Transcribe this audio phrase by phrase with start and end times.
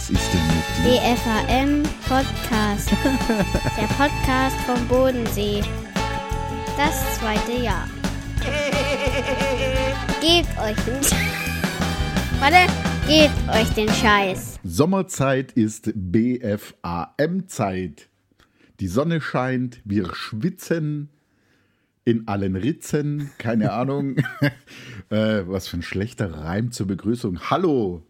[0.00, 0.98] Was ist denn mit dir?
[0.98, 2.88] BFAM Podcast.
[3.76, 5.60] Der Podcast vom Bodensee.
[6.78, 7.86] Das zweite Jahr.
[10.22, 11.02] Gebt euch den
[12.40, 12.66] Warte,
[13.06, 14.58] gebt euch den Scheiß.
[14.64, 16.48] Sommerzeit ist BFAM-Zeit.
[18.80, 21.10] Die Sonne scheint, wir schwitzen
[22.06, 24.16] in allen Ritzen, keine Ahnung.
[25.10, 27.50] äh, was für ein schlechter Reim zur Begrüßung.
[27.50, 28.02] Hallo,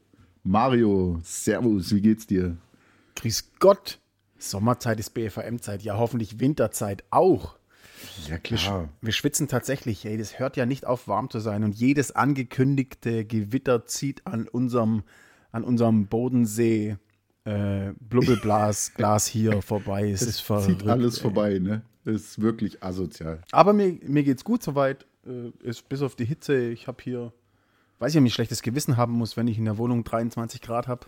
[0.43, 2.57] Mario, Servus, wie geht's dir?
[3.17, 3.98] Grüß Gott.
[4.39, 7.57] Sommerzeit ist BFAM-Zeit, ja hoffentlich Winterzeit auch.
[8.26, 11.62] Ja, Wir, sch- wir schwitzen tatsächlich, ey, das hört ja nicht auf, warm zu sein.
[11.64, 15.03] Und jedes angekündigte Gewitter zieht an unserem,
[15.53, 16.96] an unserem Bodensee
[17.45, 20.11] äh, Blubbelblas-Glas hier vorbei.
[20.11, 20.81] Es ist verrückt.
[20.81, 21.22] Zieht alles ey.
[21.22, 21.82] vorbei, ne?
[22.07, 23.43] Ist wirklich asozial.
[23.53, 25.04] Aber mir, mir geht's gut soweit.
[25.26, 26.70] Äh, ist bis auf die Hitze.
[26.70, 27.34] Ich habe hier,
[28.00, 30.61] weiß ich, ob ich ein schlechtes Gewissen haben muss, wenn ich in der Wohnung 23
[30.61, 31.07] Grad habe.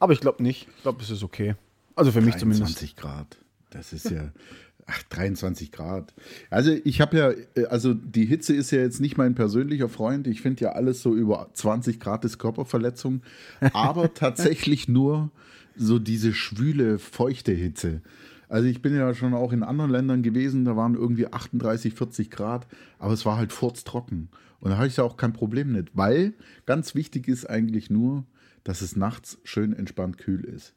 [0.00, 0.66] Aber ich glaube nicht.
[0.76, 1.54] Ich glaube, es ist okay.
[1.94, 2.80] Also für mich zumindest.
[2.80, 3.38] 23 Grad.
[3.70, 4.32] Das ist ja.
[4.86, 6.12] Ach, 23 Grad.
[6.50, 10.26] Also ich habe ja, äh, also die Hitze ist ja jetzt nicht mein persönlicher Freund.
[10.26, 13.22] Ich finde ja alles so über 20 Grad ist Körperverletzung.
[13.72, 15.30] Aber tatsächlich nur
[15.76, 18.02] so diese schwüle, feuchte Hitze.
[18.54, 22.30] Also ich bin ja schon auch in anderen Ländern gewesen, da waren irgendwie 38, 40
[22.30, 22.68] Grad,
[23.00, 24.28] aber es war halt furztrocken.
[24.60, 28.24] Und da habe ich ja auch kein Problem mit, weil ganz wichtig ist eigentlich nur,
[28.62, 30.72] dass es nachts schön entspannt kühl ist.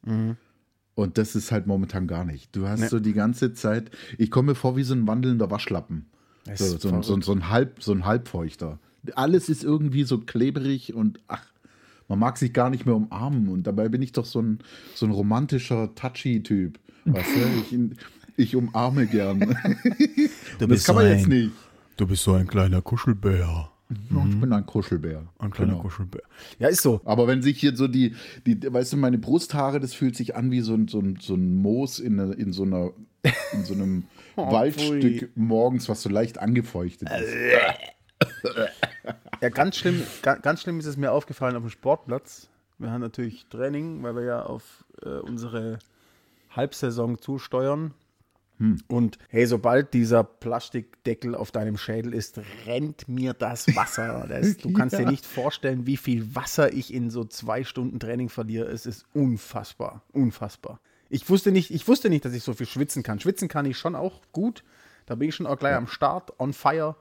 [0.95, 2.55] Und das ist halt momentan gar nicht.
[2.55, 2.87] Du hast Nee.
[2.87, 6.07] so die ganze Zeit, ich komme mir vor wie so ein wandelnder Waschlappen.
[6.55, 8.79] So, so, ein- so, so, ein Halb, so ein Halbfeuchter.
[9.13, 11.45] Alles ist irgendwie so klebrig und ach,
[12.07, 13.49] man mag sich gar nicht mehr umarmen.
[13.49, 14.57] Und dabei bin ich doch so ein,
[14.95, 16.79] so ein romantischer, touchy Typ.
[17.13, 17.75] Weißt du?
[17.75, 17.97] ich,
[18.37, 19.39] ich umarme gern.
[20.59, 21.51] Du das kann man jetzt nicht.
[21.97, 23.39] Du bist so ein kleiner Kuschelbär.
[23.39, 25.23] Ja, Ich bin ein Kuschelbär.
[25.39, 25.81] Ein kleiner Genau.
[25.83, 26.21] Kuschelbär.
[26.59, 27.01] Ja, ist so.
[27.05, 28.13] Aber wenn sich hier so die,
[28.45, 31.33] die, weißt du, meine Brusthaare, das fühlt sich an wie so ein, so ein, so
[31.35, 32.91] ein Moos in, einer- in so einer,
[33.53, 34.03] in so einem
[34.39, 37.33] Oh, Waldstück morgens, was so leicht angefeuchtet ist.
[39.41, 42.47] Ja, ganz schlimm, ga, ganz schlimm ist es mir aufgefallen auf dem Sportplatz.
[42.77, 45.79] Wir haben natürlich Training, weil wir ja auf äh, unsere
[46.57, 47.93] Halbsaison zusteuern.
[48.87, 54.25] Und hey, sobald dieser Plastikdeckel auf deinem Schädel ist, rennt mir das Wasser.
[54.29, 55.11] Das, du kannst dir Ja.
[55.11, 58.65] nicht vorstellen, wie viel Wasser ich in so zwei Stunden Training verliere.
[58.67, 60.79] Es ist unfassbar, unfassbar.
[61.09, 63.19] Ich wusste nicht, ich wusste nicht, dass ich so viel schwitzen kann.
[63.19, 64.63] Schwitzen kann ich schon auch gut.
[65.05, 66.95] Da bin ich schon auch gleich am Start, on fire.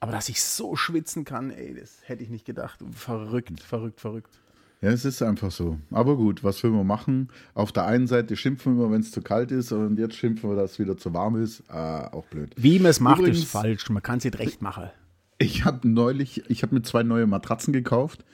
[0.00, 2.80] Aber dass ich so schwitzen kann, ey, das hätte ich nicht gedacht.
[2.92, 4.40] Verrückt, verrückt, verrückt.
[4.82, 5.78] Ja, es ist einfach so.
[5.90, 7.28] Aber gut, was will man machen?
[7.54, 10.56] Auf der einen Seite schimpfen wir, wenn es zu kalt ist, und jetzt schimpfen wir,
[10.56, 11.68] dass es wieder zu warm ist.
[11.70, 12.52] Ah, auch blöd.
[12.56, 13.88] Wie man es macht, Übrigens- ist falsch.
[13.88, 14.90] Man kann es nicht recht machen.
[15.38, 18.24] Ich habe neulich, ich habe mir zwei neue Matratzen gekauft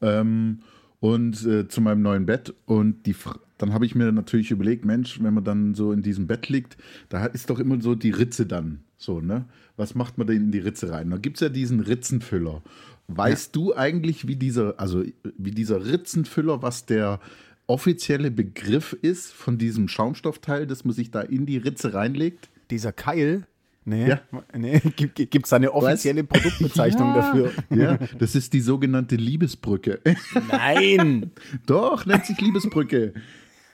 [0.00, 0.60] ähm,
[1.00, 3.16] und äh, zu meinem neuen Bett und die,
[3.58, 6.76] dann habe ich mir natürlich überlegt, Mensch, wenn man dann so in diesem Bett liegt,
[7.08, 9.46] da ist doch immer so die Ritze dann, so ne?
[9.76, 11.10] Was macht man denn in die Ritze rein?
[11.10, 12.62] Da gibt es ja diesen Ritzenfüller.
[13.08, 15.04] Weißt du eigentlich, wie dieser, also
[15.36, 17.20] wie dieser Ritzenfüller, was der
[17.66, 22.48] offizielle Begriff ist von diesem Schaumstoffteil, das man sich da in die Ritze reinlegt?
[22.70, 23.46] Dieser Keil,
[23.84, 24.20] nee, Ja.
[24.56, 27.14] nee gibt es da eine offizielle Produktbezeichnung Ja.
[27.14, 27.52] dafür?
[27.70, 30.00] Ja, das ist die sogenannte Liebesbrücke.
[30.48, 31.30] Nein!
[31.66, 33.12] Doch, nennt sich Liebesbrücke.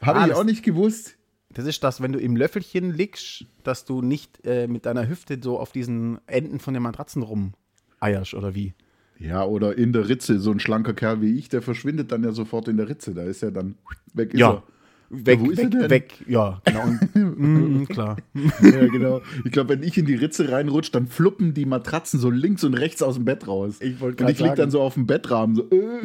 [0.02, 1.16] Habe Ah, ich auch nicht gewusst.
[1.52, 5.38] Das ist das, wenn du im Löffelchen liegst, dass du nicht äh, mit deiner Hüfte
[5.42, 8.72] so auf diesen Enden von den Matratzen rumeierst, oder wie?
[9.20, 10.40] Ja, oder in der Ritze.
[10.40, 13.14] So ein schlanker Kerl wie ich, der verschwindet dann ja sofort in der Ritze.
[13.14, 13.76] Da ist er dann
[14.14, 14.32] weg.
[14.34, 14.62] Ist Ja.
[15.12, 15.90] Weg, er weg, denn?
[15.90, 16.14] weg.
[16.28, 16.82] Ja, genau.
[16.84, 17.10] Und,
[17.82, 18.16] mm, klar.
[18.62, 19.20] Ja, genau.
[19.44, 22.74] Ich glaube, wenn ich in die Ritze reinrutsche, dann fluppen die Matratzen so links und
[22.74, 23.78] rechts aus dem Bett raus.
[23.80, 24.56] Ich wollte Und grad ich lieg sagen.
[24.60, 25.56] dann so auf dem Bettrahmen.
[25.56, 26.00] So, äh.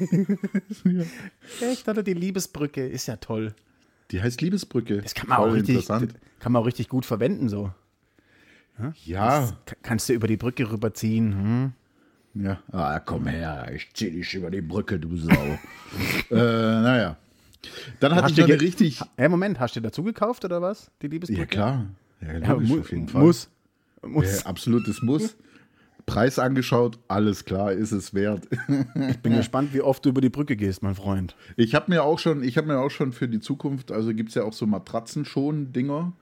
[1.60, 3.52] Echt, oder die Liebesbrücke ist ja toll.
[4.12, 4.98] Die heißt Liebesbrücke.
[5.02, 5.86] Das kann man, Voll auch richtig,
[6.38, 7.72] kann man auch richtig gut verwenden, so.
[9.04, 11.32] Ja, Ka- Kannst du über die Brücke rüberziehen.
[11.32, 11.72] Hm?
[12.38, 12.58] Ja.
[12.72, 15.32] Ah, komm her, ich zieh dich über die Brücke, du Sau.
[16.30, 17.16] äh, naja.
[18.00, 19.00] Dann hatte Hast ich eine richtig.
[19.16, 20.90] Hey, Moment, hast du dazu gekauft oder was?
[21.02, 21.40] Die Liebesbrücke?
[21.40, 21.86] Ja, klar.
[22.20, 23.22] Ja, Ja, logisch, mu- auf jeden Fall.
[23.22, 23.48] Muss.
[24.02, 24.40] Muss.
[24.40, 25.36] Ja, absolutes Muss.
[26.04, 28.46] Preis angeschaut, alles klar, ist es wert.
[29.10, 31.34] Ich bin gespannt, wie oft du über die Brücke gehst, mein Freund.
[31.56, 34.28] Ich habe mir auch schon, ich habe mir auch schon für die Zukunft, also gibt
[34.28, 36.12] es ja auch so Matratzenschonen-Dinger.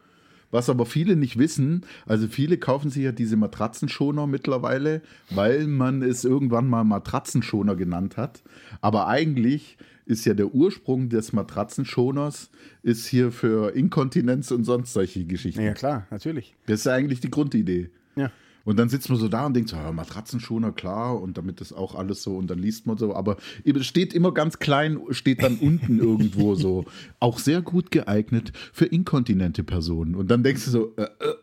[0.55, 6.01] Was aber viele nicht wissen, also viele kaufen sich ja diese Matratzenschoner mittlerweile, weil man
[6.01, 8.45] es irgendwann mal Matratzenschoner genannt hat.
[8.81, 12.53] Aber eigentlich ist ja der Ursprung des Matratzenschoners
[12.85, 15.61] ist hier für Inkontinenz und sonst solche Geschichten.
[15.61, 16.55] Ja, klar, natürlich.
[16.67, 17.91] Das ist ja eigentlich die Grundidee.
[18.15, 18.31] Ja.
[18.65, 21.73] Und dann sitzt man so da und denkt so, ja, Matratzenschoner, klar, und damit das
[21.73, 25.43] auch alles so, und dann liest man so, aber es steht immer ganz klein, steht
[25.43, 26.87] dann unten irgendwo so,
[27.21, 30.15] auch sehr gut geeignet für inkontinente Personen.
[30.15, 31.35] Und dann denkst du so, äh, äh,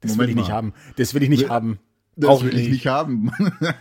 [0.00, 0.54] Das Moment will ich nicht mal.
[0.54, 0.72] haben.
[0.96, 1.78] Das will ich nicht haben.
[2.16, 3.30] das Brauch will ich nicht haben.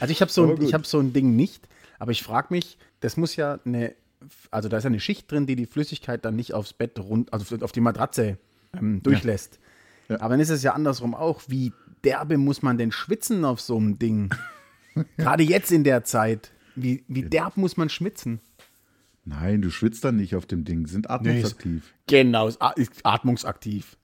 [0.00, 2.78] Also ich habe so, ein- ich hab so ein Ding nicht, aber ich frage mich,
[3.00, 3.94] das muss ja eine,
[4.50, 7.32] also da ist ja eine Schicht drin, die die Flüssigkeit dann nicht aufs Bett rund,
[7.32, 8.38] also auf die Matratze
[8.76, 9.54] ähm, durchlässt.
[9.54, 9.58] Ja.
[10.08, 11.42] Aber dann ist es ja andersrum auch.
[11.48, 11.72] Wie
[12.04, 14.34] derbe muss man denn schwitzen auf so einem Ding?
[15.16, 16.52] Gerade jetzt in der Zeit.
[16.74, 18.40] Wie, wie derb muss man schwitzen?
[19.24, 21.94] Nein, du schwitzt dann nicht auf dem Ding, sind atmungsaktiv.
[22.08, 23.96] Genau, ist a- ist atmungsaktiv.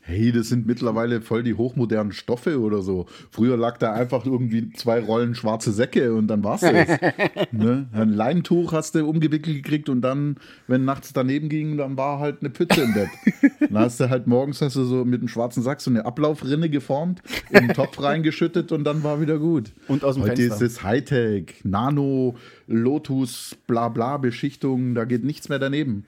[0.00, 3.06] Hey, das sind mittlerweile voll die hochmodernen Stoffe oder so.
[3.30, 6.72] Früher lag da einfach irgendwie zwei Rollen schwarze Säcke und dann war's das.
[7.52, 7.88] ne?
[7.92, 10.36] Ein Leintuch hast du umgewickelt gekriegt und dann,
[10.68, 13.08] wenn nachts daneben ging, dann war halt eine Pütze im Bett.
[13.60, 16.70] Dann hast du halt morgens hast du so mit einem schwarzen Sack so eine Ablaufrinne
[16.70, 17.20] geformt,
[17.50, 19.72] in den Topf reingeschüttet und dann war wieder gut.
[19.88, 20.54] Und aus dem Heute Fenster.
[20.64, 22.36] ist es Hightech, Nano,
[22.66, 26.04] Lotus, bla bla Beschichtung, da geht nichts mehr daneben.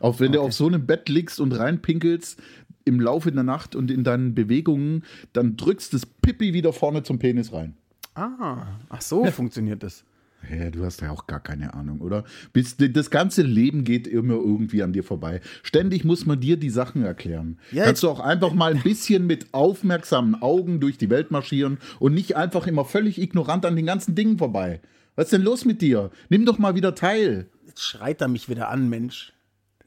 [0.00, 2.40] Auch wenn du auf so einem Bett liegst und reinpinkelst
[2.88, 7.18] im Laufe der Nacht und in deinen Bewegungen, dann drückst das Pipi wieder vorne zum
[7.18, 7.74] Penis rein.
[8.14, 10.04] Ah, ach so funktioniert das.
[10.50, 12.24] Ja, du hast ja auch gar keine Ahnung, oder?
[12.52, 15.40] Bis, das ganze Leben geht immer irgendwie an dir vorbei.
[15.62, 17.58] Ständig muss man dir die Sachen erklären.
[17.72, 21.78] Ja, Kannst du auch einfach mal ein bisschen mit aufmerksamen Augen durch die Welt marschieren
[21.98, 24.80] und nicht einfach immer völlig ignorant an den ganzen Dingen vorbei.
[25.16, 26.10] Was ist denn los mit dir?
[26.28, 27.48] Nimm doch mal wieder teil.
[27.66, 29.32] Jetzt schreit er mich wieder an, Mensch.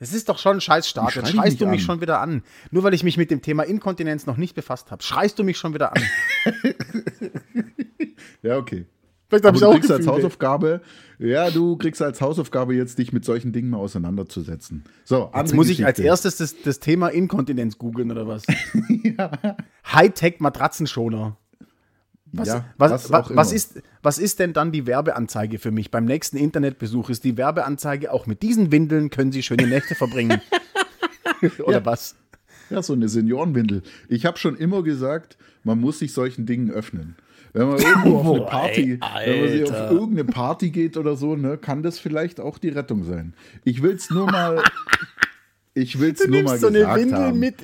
[0.02, 1.12] Das ist doch schon ein Scheißstart.
[1.12, 1.86] Ich Jetzt schreist du mich an.
[1.86, 2.42] schon wieder an.
[2.72, 5.04] Nur weil ich mich mit dem Thema Inkontinenz noch nicht befasst habe.
[5.04, 6.02] Schreist du mich schon wieder an.
[8.42, 8.86] Ja, okay.
[9.30, 10.82] Vielleicht Aber du kriegst als Hausaufgabe,
[11.20, 14.84] ja, du kriegst als Hausaufgabe jetzt dich mit solchen Dingen mal auseinanderzusetzen.
[15.06, 16.08] So, Jetzt muss ich als Geschichte.
[16.10, 18.44] erstes das, das Thema Inkontinenz googeln oder was?
[19.86, 21.38] Hightech-Matratzenschoner.
[22.34, 25.92] Was, Ja, was, was was, ist, was ist denn dann die Werbeanzeige für mich?
[25.92, 30.40] Beim nächsten Internetbesuch ist die Werbeanzeige, auch mit diesen Windeln können Sie schöne Nächte verbringen.
[31.66, 31.86] oder Ja.
[31.86, 32.16] was?
[32.70, 33.84] Ja, so eine Seniorenwindel.
[34.08, 37.16] Ich habe schon immer gesagt, man muss sich solchen Dingen öffnen.
[37.54, 41.58] Wenn man irgendwo auf eine Party, wenn man auf irgendeine Party geht oder so, ne,
[41.58, 43.34] kann das vielleicht auch die Rettung sein.
[43.66, 44.64] Ich will es nur mal,
[45.74, 47.40] ich will es Du nur mal nimmst so eine gesagt Windel haben.
[47.40, 47.56] mit.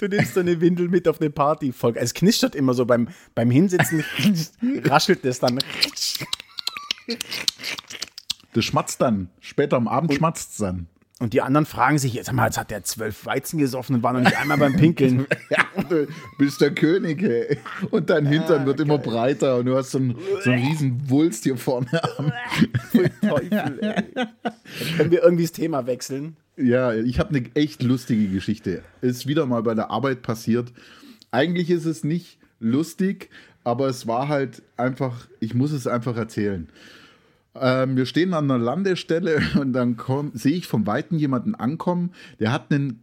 [0.00, 1.72] Du nimmst so eine Windel mit auf eine Party.
[1.72, 2.02] Voll, geil.
[2.02, 4.02] es knistert immer so beim, beim Hinsitzen,
[4.84, 5.58] raschelt das dann.
[8.54, 9.28] Das schmatzt dann.
[9.40, 10.86] Später am Abend schmatzt es dann.
[11.18, 14.02] Und die anderen fragen sich, jetzt, sag mal, jetzt hat der zwölf Weizen gesoffen und
[14.02, 15.26] war noch nicht einmal beim Pinkeln.
[15.50, 16.06] Ja, du
[16.38, 17.58] bist der König, ey.
[17.90, 21.42] Und dein Hintern wird immer breiter und du hast so einen, so einen riesen Wulst
[21.42, 22.32] hier vorne am.
[23.20, 24.26] Teufel, ey.
[24.96, 26.36] Können wir irgendwie das Thema wechseln.
[26.62, 28.82] Ja, ich habe eine echt lustige Geschichte.
[29.00, 30.72] Ist wieder mal bei der Arbeit passiert.
[31.30, 33.30] Eigentlich ist es nicht lustig,
[33.64, 36.68] aber es war halt einfach, ich muss es einfach erzählen.
[37.54, 39.96] Ähm, wir stehen an einer Landestelle und dann
[40.34, 43.02] sehe ich vom Weiten jemanden ankommen, der hat einen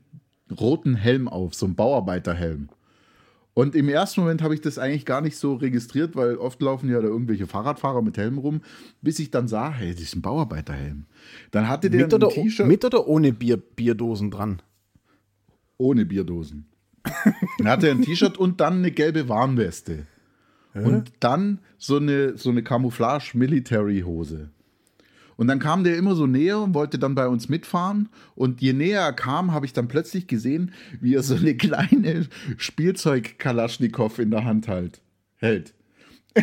[0.59, 2.69] roten Helm auf, so einen Bauarbeiterhelm.
[3.57, 6.91] Und im ersten Moment habe ich das eigentlich gar nicht so registriert, weil oft laufen
[6.91, 8.61] ja da irgendwelche Fahrradfahrer mit Helm rum,
[9.01, 11.05] bis ich dann sah, hey, das ist ein Bauarbeiterhelm.
[11.49, 14.61] Dann hatte der Mit oder, ein T-Shirt mit oder ohne Bier, Bierdosen dran?
[15.77, 16.67] ohne Bierdosen.
[17.57, 20.05] Dann hatte er ein T-Shirt und dann eine gelbe Warnweste.
[20.75, 24.51] Und dann so eine, so eine Camouflage-Military-Hose.
[25.37, 28.09] Und dann kam der immer so näher und wollte dann bei uns mitfahren.
[28.35, 32.25] Und je näher er kam, habe ich dann plötzlich gesehen, wie er so eine kleine
[32.57, 35.01] Spielzeug-Kalaschnikow in der Hand halt,
[35.37, 35.73] hält.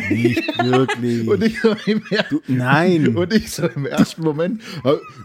[0.09, 1.27] Nicht wirklich.
[1.27, 3.15] Und ich, so im er- nein.
[3.15, 4.61] Und ich so im ersten Moment,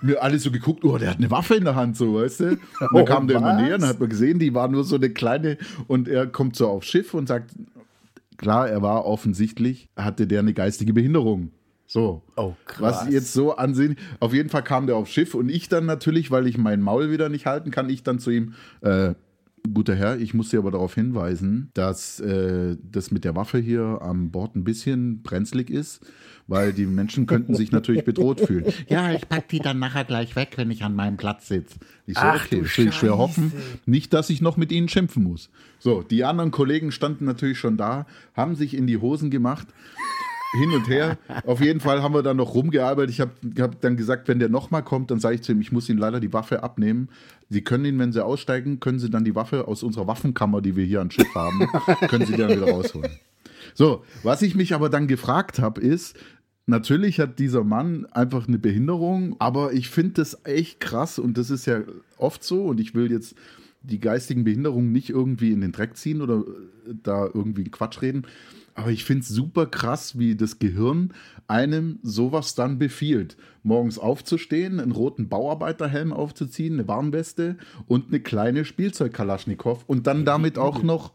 [0.02, 2.45] mir alle so geguckt, oh, der hat eine Waffe in der Hand, so, weißt du?
[2.50, 3.62] Und dann Oh, kam der immer was?
[3.62, 6.68] näher, dann hat man gesehen, die war nur so eine kleine, und er kommt so
[6.68, 7.50] aufs Schiff und sagt,
[8.37, 11.50] klar, er war offensichtlich, hatte der eine geistige Behinderung.
[11.90, 12.23] So.
[12.37, 13.06] Oh, krass.
[13.06, 13.97] Was jetzt so ansehen.
[14.20, 17.11] Auf jeden Fall kam der aufs Schiff und ich dann natürlich, weil ich mein Maul
[17.11, 19.14] wieder nicht halten kann, ich dann zu ihm, äh,
[19.75, 23.99] guter Herr, ich muss Sie aber darauf hinweisen, dass äh, das mit der Waffe hier
[24.02, 26.06] am Bord ein bisschen brenzlig ist,
[26.47, 28.66] weil die Menschen könnten sich natürlich bedroht fühlen.
[28.88, 31.80] Ja, ich pack die dann nachher gleich weg, wenn ich an meinem Platz sitze.
[32.06, 33.52] Ich so, Ach, okay, will ich schwer hoffen.
[33.85, 35.50] Nicht, dass ich noch mit Ihnen schimpfen muss.
[35.80, 39.66] So, die anderen Kollegen standen natürlich schon da, haben sich in die Hosen gemacht
[40.52, 41.19] hin und her.
[41.47, 43.11] Auf jeden Fall haben wir dann noch rumgearbeitet.
[43.11, 45.73] Ich habe hab dann gesagt, wenn der nochmal kommt, dann sage ich zu ihm, ich
[45.73, 47.09] muss ihm leider die Waffe abnehmen.
[47.49, 50.76] Sie können ihn, wenn Sie aussteigen, können Sie dann die Waffe aus unserer Waffenkammer, die
[50.76, 51.69] wir hier am Schiff haben,
[52.09, 53.11] können Sie dann wieder rausholen.
[53.75, 56.16] So, was ich mich aber dann gefragt habe, ist,
[56.66, 61.50] natürlich hat dieser Mann einfach eine Behinderung, aber ich finde das echt krass und das
[61.50, 61.83] ist ja
[62.16, 63.35] oft so und ich will jetzt
[63.83, 68.26] die geistigen Behinderungen nicht irgendwie in den Dreck ziehen oder äh, da irgendwie Quatsch reden.
[68.75, 71.12] Aber ich finde es super krass, wie das Gehirn
[71.49, 73.37] einem sowas dann befiehlt.
[73.62, 80.59] Morgens aufzustehen, einen roten Bauarbeiterhelm aufzuziehen, eine Warnweste und eine kleine Spielzeug-Kalaschnikow und dann damit
[80.59, 81.12] auch noch.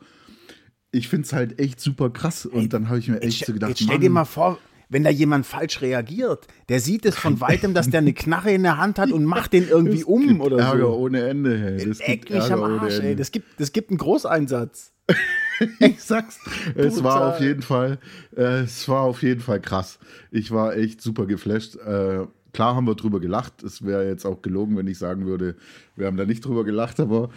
[0.92, 2.46] Ich finde es halt echt super krass.
[2.46, 4.60] Und dann habe ich mir echt Jetzt, so gedacht, jetzt stell dir mal vor,
[4.90, 8.64] wenn da jemand falsch reagiert, der sieht es von weitem, dass der eine Knarre in
[8.64, 10.96] der Hand hat und macht den irgendwie es um oder Ärger so.
[10.96, 11.58] ohne Ende.
[11.58, 11.86] Hey.
[11.86, 13.00] Das Eck gibt mich am Ärger ohne Arsch, ey.
[13.00, 13.16] Ende.
[13.16, 14.94] Das gibt, das gibt einen Großeinsatz.
[15.80, 16.40] Ich sag's,
[16.76, 18.00] es war auf jeden Fall,
[18.36, 20.00] äh, es war auf jeden Fall krass.
[20.32, 21.76] Ich war echt super geflasht.
[21.78, 23.64] Äh, klar haben wir drüber gelacht.
[23.64, 25.56] Es wäre jetzt auch gelogen, wenn ich sagen würde,
[25.96, 27.30] wir haben da nicht drüber gelacht, aber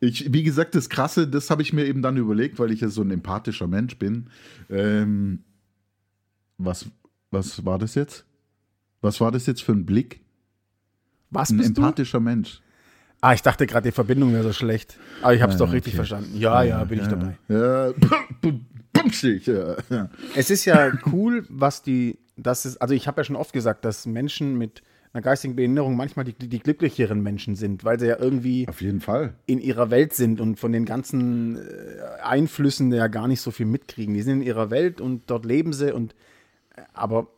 [0.00, 2.88] ich, wie gesagt, das Krasse, das habe ich mir eben dann überlegt, weil ich ja
[2.88, 4.28] so ein empathischer Mensch bin.
[4.68, 5.44] Ähm,
[6.58, 6.86] was,
[7.30, 8.24] was war das jetzt?
[9.00, 10.20] Was war das jetzt für ein Blick?
[11.30, 11.82] Was Ein bist du?
[11.82, 12.60] empathischer Mensch.
[13.24, 14.98] Ah, ich dachte gerade, die Verbindung wäre so schlecht.
[15.22, 15.96] Aber ich habe es Ja, doch richtig okay.
[15.98, 16.36] verstanden.
[16.38, 17.38] Ja, ja, bin ich dabei.
[17.48, 17.92] Ja,
[18.92, 19.46] bumsig.
[19.46, 20.10] Ja, ja.
[20.34, 23.84] Es ist ja cool, was die, das ist, also ich habe ja schon oft gesagt,
[23.84, 28.18] dass Menschen mit einer geistigen Behinderung manchmal die, die glücklicheren Menschen sind, weil sie ja
[28.18, 29.34] irgendwie Auf jeden Fall.
[29.46, 33.66] in ihrer Welt sind und von den ganzen äh, Einflüssen ja gar nicht so viel
[33.66, 34.14] mitkriegen.
[34.14, 36.14] Die sind in ihrer Welt und dort leben sie und
[36.76, 37.28] äh, aber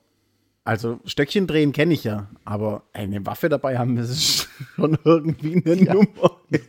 [0.64, 5.62] also Stöckchen drehen kenne ich ja, aber eine Waffe dabei haben, das ist schon irgendwie
[5.64, 6.40] eine Nummer.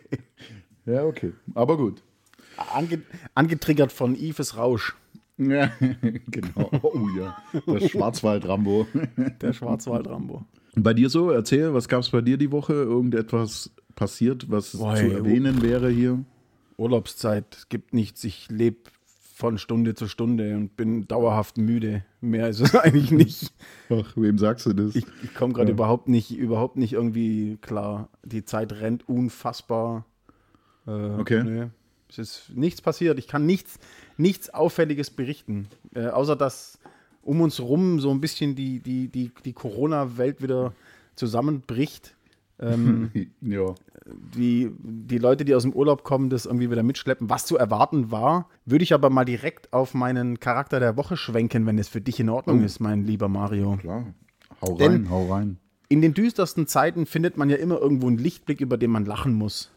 [0.87, 1.33] Ja, okay.
[1.55, 2.03] Aber gut.
[2.75, 3.01] Ange
[3.33, 4.95] angetriggert von Yves Rausch,
[5.37, 5.71] Ja,
[6.27, 6.69] genau.
[6.83, 7.35] Oh ja.
[7.65, 8.85] Das Schwarzwald-Rambo.
[9.41, 10.45] der Schwarzwald-Rambo.
[10.75, 12.73] Bei dir so, erzähl, was gab es bei dir die Woche?
[12.73, 16.23] Irgendetwas passiert, was Boah, zu erwähnen wäre hier?
[16.77, 18.23] Urlaubszeit, es gibt nichts.
[18.23, 18.77] Ich lebe
[19.37, 22.05] von Stunde zu Stunde und bin dauerhaft müde.
[22.21, 23.53] Mehr ist es eigentlich nicht.
[23.89, 24.95] Ach, wem sagst du das?
[24.95, 25.73] Ich, ich komme gerade Ja.
[25.73, 28.07] überhaupt nicht, überhaupt nicht irgendwie klar.
[28.23, 30.05] Die Zeit rennt unfassbar.
[30.87, 31.43] Äh, Okay.
[31.43, 31.65] nee.
[32.09, 33.19] Es ist nichts passiert.
[33.19, 33.77] Ich kann nichts,
[34.15, 35.67] nichts Auffälliges berichten.
[35.93, 36.79] Äh, außer dass
[37.21, 40.71] um uns rum so ein bisschen die, die, die, die Corona-Welt wieder
[41.15, 42.15] zusammenbricht.
[42.59, 43.11] Ähm,
[43.41, 43.75] ja.
[44.05, 48.11] Die, die Leute, die aus dem Urlaub kommen, das irgendwie wieder mitschleppen, was zu erwarten
[48.11, 48.49] war.
[48.65, 52.19] Würde ich aber mal direkt auf meinen Charakter der Woche schwenken, wenn es für dich
[52.19, 52.65] in Ordnung Oh.
[52.65, 53.77] ist, mein lieber Mario.
[53.77, 54.13] Klar.
[54.61, 55.57] Hau Denn- rein, hau rein.
[55.89, 59.33] In den düstersten Zeiten findet man ja immer irgendwo einen Lichtblick, über den man lachen
[59.33, 59.71] muss.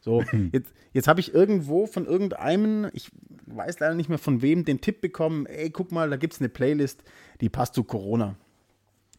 [0.00, 3.10] So, jetzt, jetzt habe ich irgendwo von irgendeinem, ich
[3.46, 6.40] weiß leider nicht mehr von wem, den Tipp bekommen, ey, guck mal, da gibt es
[6.40, 7.02] eine Playlist,
[7.40, 8.34] die passt zu Corona.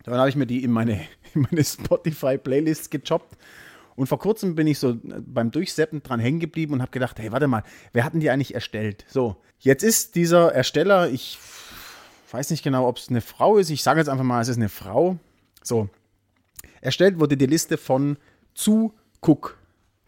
[0.03, 1.01] Dann habe ich mir die in meine,
[1.33, 3.37] in meine Spotify-Playlists gechoppt.
[4.01, 7.31] Und vor kurzem bin ich so beim Durchseppen dran hängen geblieben und habe gedacht, hey,
[7.31, 9.05] warte mal, wer hat denn die eigentlich erstellt?
[9.07, 11.37] So, jetzt ist dieser Ersteller, ich
[12.31, 14.57] weiß nicht genau, ob es eine Frau ist, ich sage jetzt einfach mal, es ist
[14.57, 15.19] eine Frau.
[15.61, 15.87] So,
[16.81, 18.17] erstellt wurde die Liste von
[18.55, 19.59] Zukuck.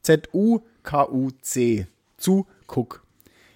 [0.01, 1.85] Z-U-K-U-C.
[2.17, 3.02] Zukuck.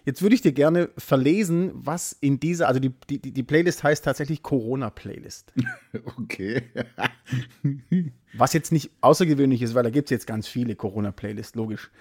[0.07, 4.05] Jetzt würde ich dir gerne verlesen, was in dieser, also die, die, die Playlist heißt
[4.05, 5.51] tatsächlich Corona-Playlist.
[6.17, 6.63] Okay.
[8.33, 11.91] Was jetzt nicht außergewöhnlich ist, weil da gibt es jetzt ganz viele Corona-Playlists, logisch.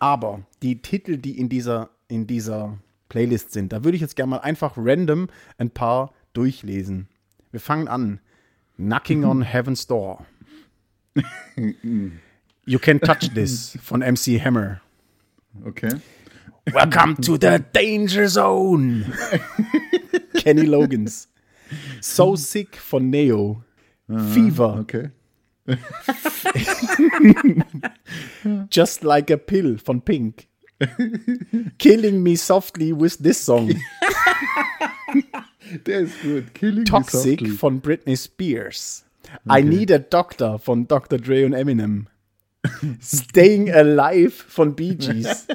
[0.00, 2.78] Aber die Titel, die in dieser, in dieser
[3.08, 7.06] Playlist sind, da würde ich jetzt gerne mal einfach random ein paar durchlesen.
[7.52, 8.18] Wir fangen an.
[8.76, 10.26] Knocking on Heaven's Door.
[12.64, 14.80] You Can Touch This von MC Hammer.
[15.64, 16.00] Okay.
[16.70, 19.04] Welcome to the Danger Zone.
[20.38, 21.26] Kenny Logans.
[22.00, 23.64] So Sick von Neo.
[24.08, 24.64] Fever.
[24.64, 25.10] Uh, okay.
[28.70, 30.48] Just Like a Pill von Pink.
[31.78, 33.72] Killing Me Softly with This Song.
[35.86, 36.52] Der ist gut.
[36.54, 37.50] Killing Me Toxic Softly.
[37.50, 39.04] von Britney Spears.
[39.50, 41.18] I Need a Doctor von Dr.
[41.18, 42.08] Dre und Eminem.
[43.00, 45.46] Staying Alive von Bee Gees.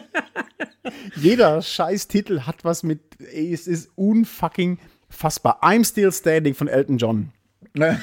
[1.16, 3.00] Jeder scheiß Titel hat was mit,
[3.32, 5.62] ey, es ist unfucking fassbar.
[5.64, 7.32] I'm Still Standing von Elton John.
[7.78, 7.96] ja,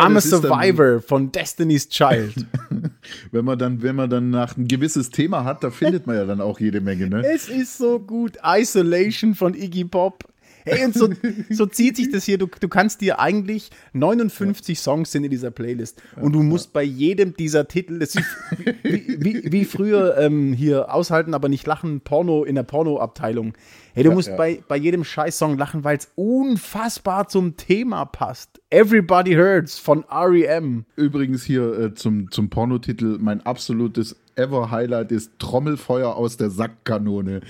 [0.00, 2.46] I'm a ist dann- Survivor von Destiny's Child.
[3.32, 6.24] Wenn man dann, wenn man dann nach ein gewisses Thema hat, da findet man ja
[6.24, 7.24] dann auch jede Menge, ne?
[7.26, 8.38] Es ist so gut.
[8.44, 10.24] Isolation von Iggy Pop.
[10.64, 11.08] Hey, und so,
[11.50, 12.38] so zieht sich das hier.
[12.38, 16.02] Du, du kannst dir eigentlich 59 Songs sind in dieser Playlist.
[16.20, 18.26] Und du musst bei jedem dieser Titel, das ist
[18.82, 23.54] wie, wie, wie früher ähm, hier aushalten, aber nicht lachen, Porno in der Pornoabteilung.
[23.94, 24.36] Hey, du musst ja.
[24.36, 28.60] Bei, bei jedem Scheiß-Song lachen, weil es unfassbar zum Thema passt.
[28.70, 30.86] Everybody Hurts von REM.
[30.96, 37.42] Übrigens hier äh, zum, zum Pornotitel, mein absolutes Ever-Highlight ist Trommelfeuer aus der Sackkanone.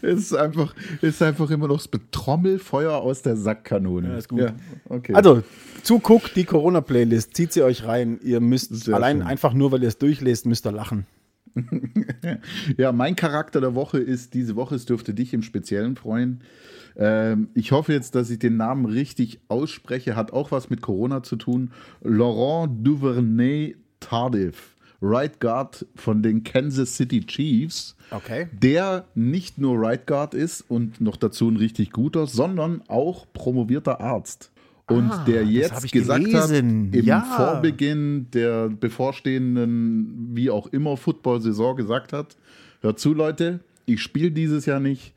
[0.00, 4.08] es ist einfach, ist einfach immer noch das Trommelfeuer aus der Sackkanone.
[4.08, 4.54] Ja, ist gut.
[4.88, 5.12] okay.
[5.12, 5.42] Also,
[5.82, 8.18] zuguckt die Corona-Playlist, zieht sie euch rein.
[8.22, 9.26] Ihr müsst Sehr allein schön.
[9.26, 11.06] einfach nur, weil ihr es durchlest, müsst ihr lachen.
[12.76, 16.40] Ja, mein Charakter der Woche ist diese Woche, es dürfte dich im Speziellen freuen.
[16.96, 20.16] Ähm, ich hoffe jetzt, dass ich den Namen richtig ausspreche.
[20.16, 21.70] Hat auch was mit Corona zu tun.
[22.02, 27.96] Laurent Duvernay Tardif, Right Guard von den Kansas City Chiefs.
[28.10, 28.48] Okay.
[28.52, 34.00] Der nicht nur Right Guard ist und noch dazu ein richtig guter, sondern auch promovierter
[34.00, 34.50] Arzt.
[34.86, 36.88] Und Ah, der jetzt gesagt gelesen.
[36.92, 37.22] hat, im Ja.
[37.22, 42.36] Vorbeginn der bevorstehenden, wie auch immer, Football-Saison gesagt hat,
[42.80, 45.14] hört zu Leute, ich spiele dieses Jahr nicht.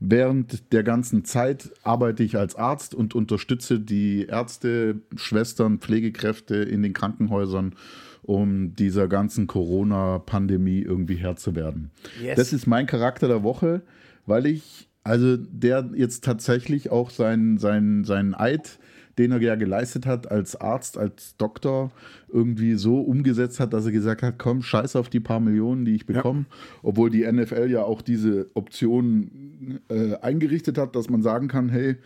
[0.00, 6.84] Während der ganzen Zeit arbeite ich als Arzt und unterstütze die Ärzte, Schwestern, Pflegekräfte in
[6.84, 7.74] den Krankenhäusern,
[8.22, 11.90] um dieser ganzen Corona-Pandemie irgendwie Herr zu werden.
[12.22, 12.36] Yes.
[12.36, 13.82] Das ist mein Charakter der Woche,
[14.26, 18.78] weil ich, also der jetzt tatsächlich auch seinen sein, seinen Eid,
[19.18, 21.90] den er ja geleistet hat als Arzt, als Doktor,
[22.28, 25.94] irgendwie so umgesetzt hat, dass er gesagt hat, komm, scheiß auf die paar Millionen, die
[25.94, 26.44] ich bekomme.
[26.82, 31.96] Obwohl die NFL ja auch diese Option äh, eingerichtet hat, dass man sagen kann, hey,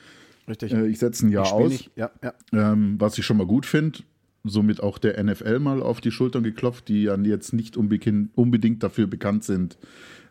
[0.49, 1.91] äh, ich setze ein Jahr Spiel aus.
[1.97, 2.33] Ja, ja.
[2.53, 4.01] Ähm, was ich schon mal gut finde,
[4.45, 9.07] somit auch der NFL mal auf die Schultern geklopft, die ja jetzt nicht unbedingt dafür
[9.07, 9.79] bekannt sind,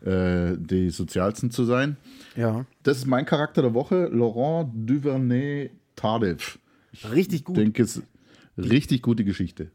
[0.03, 1.97] äh, die sozialsten zu sein.
[2.35, 2.65] ja.
[2.83, 6.57] Das ist mein Charakter der Woche, Laurent Duvernay Tardif.
[7.11, 7.57] Richtig gut.
[7.57, 8.03] Ich denke, es ist
[8.57, 9.71] eine richtig gute Geschichte.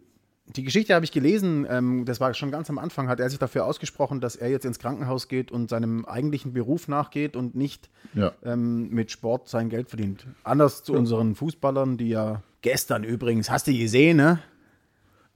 [0.55, 3.39] Die Geschichte habe ich gelesen, ähm, das war schon ganz am Anfang, hat er sich
[3.41, 7.91] dafür ausgesprochen, dass er jetzt ins Krankenhaus geht und seinem eigentlichen Beruf nachgeht und nicht
[8.15, 8.33] Ja.
[8.45, 10.25] ähm, mit Sport sein Geld verdient.
[10.45, 14.39] Anders zu unseren Fußballern, die ja gestern übrigens, hast du gesehen, ne?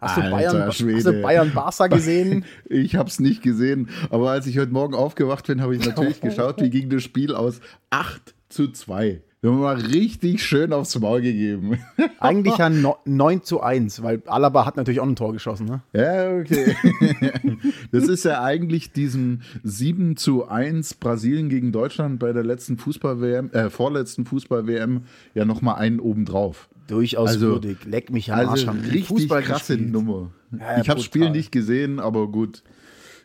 [0.00, 1.12] Hast du Alter Bayern, hast Schwede.
[1.12, 2.44] du Bayern Barca gesehen?
[2.70, 6.20] Ich habe es nicht gesehen, aber als ich heute Morgen aufgewacht bin, habe ich natürlich
[6.22, 7.60] geschaut, wie ging das Spiel aus.
[7.90, 9.22] 8 zu 2.
[9.42, 11.78] Wir haben mal richtig schön aufs Maul gegeben.
[12.20, 15.80] Eigentlich ja no, 9 zu 1, weil Alaba hat natürlich auch ein Tor geschossen, ne?
[15.94, 16.76] Ja, okay.
[17.92, 23.50] Das ist ja eigentlich diesem 7 zu 1 Brasilien gegen Deutschland bei der letzten Fußball-WM,
[23.52, 25.02] äh, vorletzten Fußball-WM
[25.34, 26.68] ja nochmal einen obendrauf.
[26.86, 27.78] Durchaus Also- würdig.
[27.86, 28.50] Leck mich am Arsch.
[28.50, 29.92] Also haben die richtig Fußball krasse gespielt.
[29.92, 30.30] Nummer.
[30.52, 32.62] Ja, ja, ich habe das Spiel nicht gesehen, aber gut.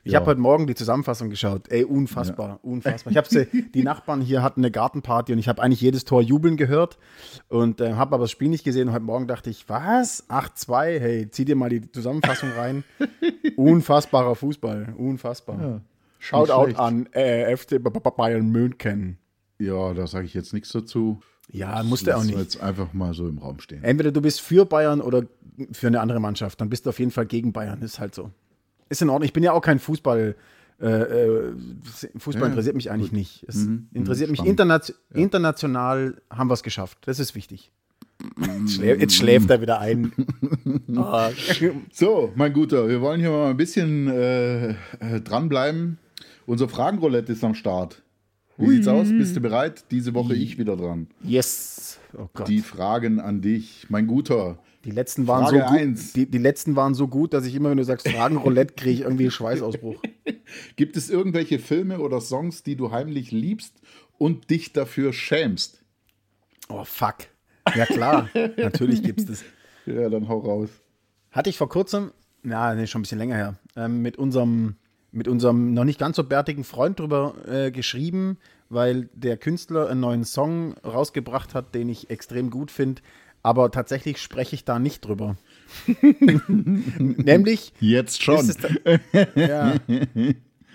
[0.06, 0.20] Ich Ja.
[0.20, 1.68] habe heute Morgen die Zusammenfassung geschaut.
[1.72, 3.10] Ey, unfassbar, unfassbar.
[3.10, 6.22] Ich habe sie, die Nachbarn hier hatten eine Gartenparty und ich habe eigentlich jedes Tor
[6.22, 7.00] jubeln gehört
[7.50, 8.88] und äh, habe aber das Spiel nicht gesehen.
[8.90, 10.30] Und heute Morgen dachte ich, was?
[10.30, 11.00] 8-2?
[11.00, 12.84] Hey, zieh dir mal die Zusammenfassung rein.
[13.56, 15.82] Unfassbarer Fußball, unfassbar.
[16.20, 16.80] Shoutout schlecht.
[16.80, 17.82] an äh, FC
[18.16, 19.18] Bayern München.
[19.58, 21.20] Ja, da sage ich jetzt nichts dazu.
[21.52, 22.38] Ja, musste auch nicht.
[22.38, 23.84] jetzt einfach mal so im Raum stehen.
[23.84, 25.24] Entweder du bist für Bayern oder
[25.72, 26.62] für eine andere Mannschaft.
[26.62, 27.82] Dann bist du auf jeden Fall gegen Bayern.
[27.82, 28.30] Ist halt so.
[28.90, 29.26] Ist in Ordnung.
[29.26, 30.36] Ich bin ja auch kein Fußball.
[30.82, 31.54] Äh, äh,
[32.18, 33.46] Fußball Ja, interessiert mich eigentlich nicht.
[33.48, 34.52] Es Mhm, interessiert mhm, mich spannend.
[34.52, 36.98] internation international haben wir es geschafft.
[37.06, 37.72] Das ist wichtig.
[38.38, 38.62] Mhm.
[38.62, 40.12] Jetzt, schlä jetzt schläft er wieder ein.
[40.98, 41.30] Ah.
[41.92, 44.76] So, mein Guter, wir wollen hier mal ein bisschen äh, äh,
[45.24, 45.98] dranbleiben.
[46.46, 48.02] Unser Fragenroulette ist am Start.
[48.58, 49.10] Wie sieht's aus?
[49.10, 49.84] Bist du bereit?
[49.92, 51.08] Diese Woche ich wieder dran.
[51.22, 52.00] yes.
[52.18, 54.58] Oh Die, Fragen an dich, mein Guter.
[54.92, 55.80] Letzten waren Frage so gut.
[55.80, 56.14] eins.
[56.14, 59.02] Die, die letzten waren so gut, dass ich immer, wenn du sagst Fragenroulette, kriege ich
[59.02, 60.02] irgendwie Schweißausbruch.
[60.76, 63.82] Gibt es irgendwelche Filme oder Songs, die du heimlich liebst
[64.18, 65.84] und dich dafür schämst?
[66.70, 67.16] Oh fuck.
[67.76, 69.44] Ja klar, natürlich gibt's das.
[69.86, 70.70] Ja, dann hau raus.
[71.32, 72.12] Hatte ich vor kurzem,
[72.44, 74.76] na, nee, schon ein bisschen länger her, ähm, mit unserem
[75.16, 80.02] mit unserem noch nicht ganz so bärtigen Freund drüber äh, geschrieben, weil der Künstler einen
[80.02, 83.02] neuen Song rausgebracht hat, den ich extrem gut finde.
[83.46, 85.38] Aber tatsächlich spreche ich da nicht drüber.
[86.98, 88.38] Nämlich Jetzt schon.
[88.50, 88.58] es,
[89.36, 89.76] ja,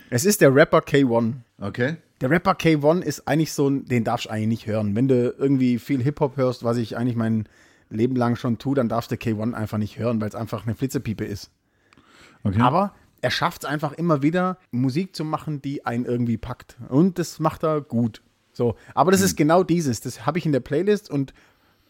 [0.08, 1.32] es ist der Rapper K1.
[1.60, 1.96] Okay.
[2.20, 4.94] Der Rapper K1 ist eigentlich so ein, den darfst du eigentlich nicht hören.
[4.94, 7.48] Wenn du irgendwie viel Hip-Hop hörst, was ich eigentlich mein
[7.88, 10.76] Leben lang schon tue, dann darfst du K1 einfach nicht hören, weil es einfach eine
[10.76, 11.50] Flitzepiepe ist.
[12.44, 12.60] okay.
[12.60, 16.76] Aber er schafft es einfach immer wieder, Musik zu machen, die einen irgendwie packt.
[16.88, 18.22] Und das macht er gut.
[18.52, 20.00] So, aber das ist genau dieses.
[20.00, 21.34] Das habe ich in der Playlist und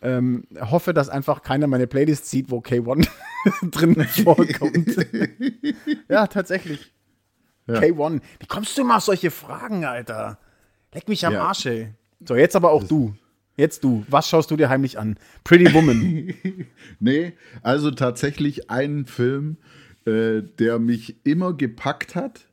[0.02, 3.08] ähm, hoffe, dass einfach keiner meine Playlist sieht, wo K1
[3.70, 4.96] drin vorkommt.
[6.08, 6.92] ja, tatsächlich.
[7.68, 8.20] K1.
[8.38, 10.38] Wie kommst du immer auf solche Fragen, Alter?
[10.92, 11.44] Leck mich am Ja.
[11.44, 11.94] Arsch, ey.
[12.26, 13.14] So, jetzt aber auch du.
[13.56, 14.04] Jetzt du.
[14.08, 15.16] Was schaust du dir heimlich an?
[15.44, 16.34] Pretty Woman.
[16.98, 19.56] Nee, also tatsächlich ein Film,
[20.06, 22.48] äh, der mich immer gepackt hat,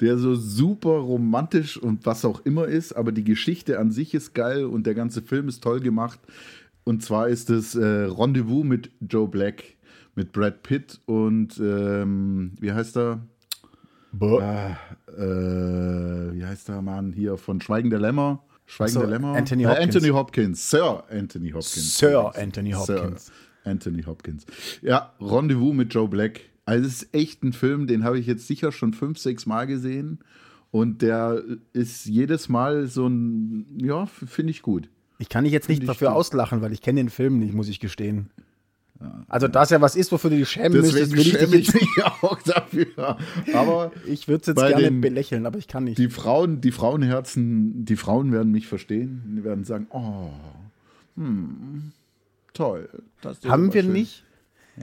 [0.00, 4.34] der so super romantisch und was auch immer ist, aber die Geschichte an sich ist
[4.34, 6.20] geil und der ganze Film ist toll gemacht.
[6.88, 9.62] Und zwar ist es äh, Rendezvous mit Joe Black,
[10.14, 13.20] mit Brad Pitt und ähm, wie heißt er?
[14.18, 14.70] Ah,
[15.06, 18.42] äh, wie heißt der Mann hier von Schweigen der Lämmer?
[18.64, 19.34] Schweigen So, der Lämmer?
[19.34, 19.84] Anthony Äh, Hopkins.
[19.84, 20.70] Anthony Hopkins.
[20.70, 21.98] Sir Anthony Hopkins.
[21.98, 23.26] Sir Anthony Hopkins.
[23.26, 24.46] Sir Anthony Hopkins.
[24.80, 26.40] Ja, Rendezvous mit Joe Black.
[26.64, 29.66] Also es ist echt ein Film, den habe ich jetzt sicher schon fünf, sechs Mal
[29.66, 30.20] gesehen.
[30.70, 31.42] Und der
[31.74, 34.88] ist jedes Mal so ein, ja, finde ich gut.
[35.18, 36.16] Ich kann dich jetzt nicht ich dafür gut.
[36.16, 38.30] auslachen, weil ich kenne den Film nicht, muss ich gestehen.
[39.28, 41.68] Also, da es ja was ist, wofür du dich schämen müsstest, Deswegen ich schäme dich
[41.68, 43.16] ich jetzt, mich auch dafür.
[43.54, 45.98] Aber ich würde es jetzt gerne den- belächeln, aber ich kann nicht.
[45.98, 49.34] die Frauen, die Frauenherzen, die Frauen werden mich verstehen.
[49.36, 50.30] Die werden sagen, oh,
[51.16, 51.92] hm,
[52.54, 52.88] toll.
[53.46, 53.92] Haben wir schön.
[53.92, 54.24] nicht,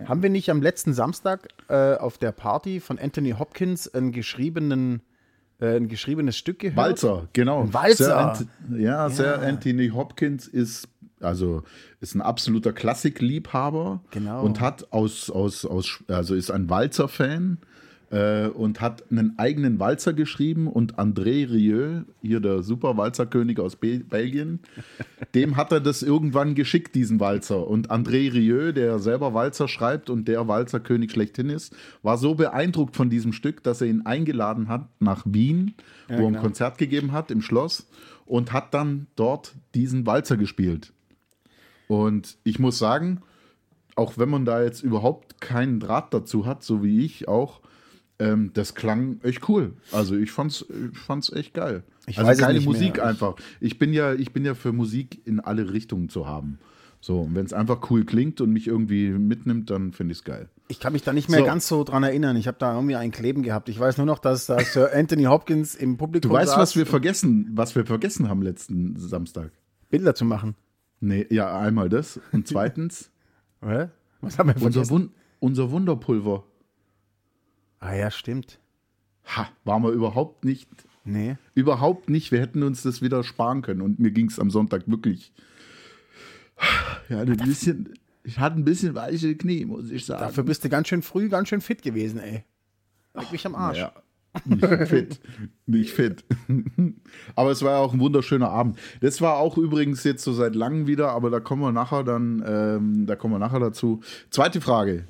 [0.05, 4.95] haben wir nicht am letzten Samstag äh, auf der Party von Anthony Hopkins einen geschriebenen,
[4.95, 4.99] äh,
[5.59, 6.77] ein geschriebenes Stück gehört?
[6.77, 7.61] Walzer, genau.
[7.61, 8.35] Ein Walzer.
[8.35, 10.87] Sir ja, Sir Anthony Hopkins ist
[11.21, 11.63] also
[12.01, 14.43] ist ein absoluter Klassikliebhaber Genau.
[14.43, 17.57] und hat aus, aus, aus also ist ein Walzer-Fan
[18.11, 23.99] äh, und hat einen eigenen Walzer geschrieben und André Rieu, hier der Super-Walzerkönig aus Be
[23.99, 24.59] Belgien,
[25.35, 27.67] dem hat er das irgendwann geschickt, diesen Walzer.
[27.67, 32.95] Und André Rieu, der selber Walzer schreibt und der Walzerkönig schlechthin ist, war so beeindruckt
[32.95, 35.73] von diesem Stück, dass er ihn eingeladen hat nach Wien,
[36.07, 36.35] wo er ein.
[36.35, 37.87] Konzert gegeben hat im Schloss
[38.25, 40.93] und hat dann dort diesen Walzer gespielt.
[41.87, 43.21] Und ich muss sagen,
[43.95, 47.61] auch wenn man da jetzt überhaupt keinen Draht dazu hat, so wie ich auch,
[48.19, 49.73] ähm, das klang echt cool.
[49.91, 51.83] Also ich fand's, ich fand's echt geil.
[52.07, 53.05] Ich also weiß es keine nicht Musik mehr.
[53.07, 53.35] einfach.
[53.59, 56.59] Ich bin ja, ich bin ja für Musik in alle Richtungen zu haben.
[57.01, 60.23] So, und wenn es einfach cool klingt und mich irgendwie mitnimmt, dann finde ich es
[60.23, 60.49] geil.
[60.69, 61.45] Ich kann mich da nicht mehr So.
[61.45, 62.35] ganz so dran erinnern.
[62.35, 63.69] Ich habe da irgendwie ein Kleben gehabt.
[63.69, 66.75] Ich weiß nur noch, dass da Sir Anthony Hopkins im Publikum Du weißt, saß, was
[66.75, 69.51] wir vergessen, was wir vergessen haben letzten Samstag?
[69.89, 70.55] Bilder zu machen.
[70.99, 72.19] Nee, ja, einmal das.
[72.31, 73.11] Und zweitens,
[73.61, 73.89] Hä?
[74.21, 74.89] Was haben wir unser, vergessen?
[74.91, 76.43] Wun unser Wunderpulver.
[77.85, 78.59] Ah ja, stimmt.
[79.25, 80.69] Ha, waren wir überhaupt nicht
[81.05, 81.37] Nee.
[81.53, 82.31] Überhaupt nicht.
[82.31, 83.81] Wir hätten uns das wieder sparen können.
[83.81, 85.31] Und mir ging es am Sonntag wirklich.
[87.09, 87.93] Ja, ein bisschen.
[88.23, 90.21] Ich hatte ein bisschen weiche Knie, muss ich sagen.
[90.21, 92.43] Dafür bist du ganz schön früh, ganz schön fit gewesen, ey.
[93.13, 93.77] Leg mich am Arsch.
[93.77, 93.93] Ja,
[94.45, 95.19] nicht fit.
[95.67, 96.25] nicht fit.
[97.35, 98.79] aber es war ja auch ein wunderschöner Abend.
[99.01, 102.43] Das war auch übrigens jetzt so seit langem wieder, aber da kommen wir nachher dann,
[102.47, 104.01] ähm, da kommen wir nachher dazu.
[104.31, 105.05] Zweite Frage.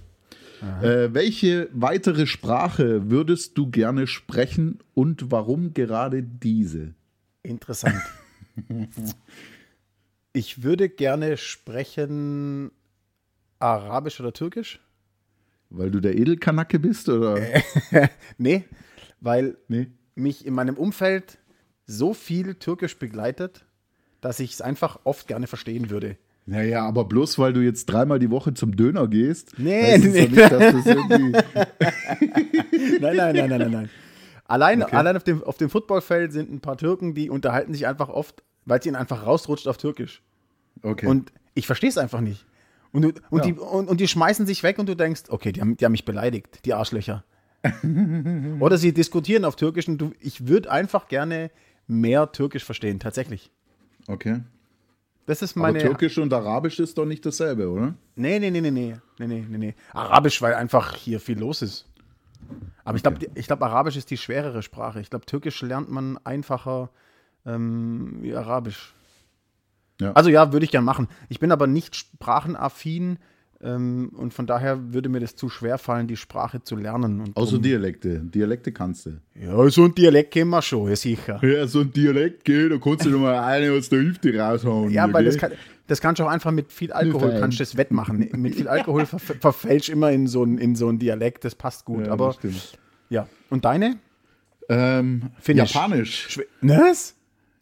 [0.82, 6.94] Äh, welche weitere Sprache würdest du gerne sprechen und warum gerade diese?
[7.44, 8.02] Interessant.
[10.34, 12.72] ich würde gerne sprechen
[13.60, 14.80] Arabisch oder Türkisch.
[15.70, 17.42] Weil du der Edelkanacke bist oder?
[18.38, 18.66] Nee,
[19.20, 19.88] weil Nee.
[20.16, 21.38] mich in meinem Umfeld
[21.86, 23.66] so viel Türkisch begleitet,
[24.22, 26.18] dass ich es einfach oft gerne verstehen würde.
[26.48, 30.28] Naja, aber bloß weil du jetzt dreimal die Woche zum Döner gehst, Nee, nee.
[30.28, 30.36] nicht,
[33.02, 33.90] nein, nein, nein, nein, nein.
[34.48, 34.96] Allein, Okay.
[34.96, 38.44] allein auf, dem, auf dem Footballfeld sind ein paar Türken, die unterhalten sich einfach oft,
[38.66, 40.22] weil es ihnen einfach rausrutscht auf Türkisch.
[40.84, 41.08] Okay.
[41.08, 42.46] Und ich verstehe es einfach nicht.
[42.92, 43.52] Und, du, und, Ja.
[43.52, 45.92] die, und, und die schmeißen sich weg und du denkst, okay, die haben, die haben
[45.94, 47.24] mich beleidigt, die Arschlöcher.
[48.60, 51.50] Oder sie diskutieren auf Türkisch und du, ich würde einfach gerne
[51.88, 53.50] mehr Türkisch verstehen, tatsächlich.
[54.08, 54.42] okay.
[55.26, 55.80] Das ist meine.
[55.80, 57.96] Aber Türkisch und Arabisch ist doch nicht dasselbe, oder?
[58.16, 58.96] Nee, nee, nee, nee, nee.
[59.18, 59.76] nee, nee, nee.
[59.92, 61.88] Arabisch, weil einfach hier viel los ist.
[62.84, 65.00] Aber ich glaube, ich glaub, Arabisch ist die schwerere Sprache.
[65.02, 66.90] Ich glaube, Türkisch lernt man einfacher
[67.46, 68.94] ähm, wie Arabisch.
[70.00, 70.12] Ja.
[70.14, 71.08] Also ja, würde ich gern machen.
[71.30, 73.18] Ich bin aber nicht sprachenaffin
[73.66, 77.20] ähm, und von daher würde mir das zu schwer fallen, die Sprache zu lernen.
[77.22, 78.20] Und Außer drum- Dialekte.
[78.20, 79.20] Dialekte kannst du.
[79.34, 81.40] Ja, so ein Dialekt kennen wir schon, ja sicher.
[81.46, 84.92] Ja, so ein Dialekt geht, da kannst du noch mal eine aus der Hüfte raushauen.
[84.92, 85.52] Ja, weil das kann,
[85.88, 87.40] das kannst du auch einfach mit viel Alkohol Fein.
[87.42, 88.30] kannst du das wettmachen.
[88.36, 92.06] Mit viel Alkohol ver verfälscht immer in so ein, in so Dialekt, das passt gut.
[92.06, 92.36] Ja, aber
[93.10, 93.28] ja.
[93.50, 93.98] Und deine?
[94.70, 95.74] Ähm, Finnisch.
[95.74, 96.28] Japanisch.
[96.30, 97.16] Schwe- Was?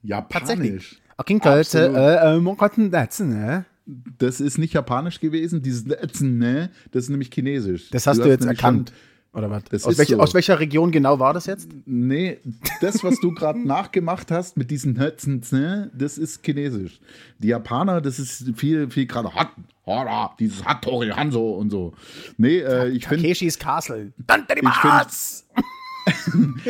[0.03, 0.33] Japanisch.
[0.47, 1.01] Tatsächlich.
[1.17, 3.65] Okay, Leute, äh, äh, man kann das, ne?
[3.85, 5.61] Das ist nicht japanisch gewesen.
[5.61, 5.85] Dieses
[6.21, 6.69] ne?
[6.91, 7.89] Das ist nämlich chinesisch.
[7.89, 8.93] Das hast du, hast jetzt erkannt.
[9.33, 9.63] Oder was?
[9.83, 10.21] Aus, ist welcher- so.
[10.21, 11.67] aus welcher Region genau war das jetzt?
[11.85, 12.37] Nee,
[12.81, 16.99] das, was du gerade nachgemacht hast mit diesen Hötzen, ne, das ist chinesisch.
[17.39, 19.49] Die Japaner, das ist viel, viel gerade Hat,
[19.87, 21.93] Hara, dieses Hattori Hanzo und so.
[22.37, 24.13] Nee, äh, ich finde Takeshis Castle.
[24.17, 25.43] Dante Ich find-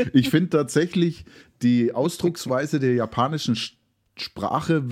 [0.14, 1.26] ich find tatsächlich
[1.62, 3.74] die Ausdrucksweise der japanischen Sch-
[4.16, 4.84] Sprache,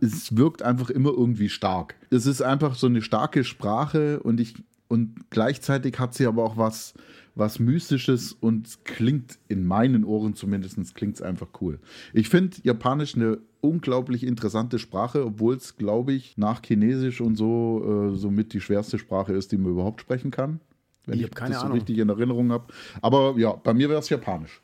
[0.00, 1.94] es wirkt einfach immer irgendwie stark.
[2.10, 4.54] Es ist einfach so eine starke Sprache und ich
[4.88, 6.92] und gleichzeitig hat sie aber auch was,
[7.34, 11.80] was Mystisches und klingt in meinen Ohren zumindest klingt es einfach cool.
[12.12, 18.10] Ich finde Japanisch eine unglaublich interessante Sprache, obwohl es, glaube ich, nach Chinesisch und so
[18.12, 20.60] äh, somit die schwerste Sprache ist, die man überhaupt sprechen kann.
[21.06, 21.72] Wenn Ich ich, das so Ahnung.
[21.78, 22.66] richtig in Erinnerung habe.
[23.00, 24.60] Aber ja, bei mir wäre es Japanisch.